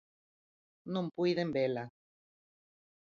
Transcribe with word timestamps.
Non 0.93 1.05
puiden 1.17 1.49
vela. 1.57 1.83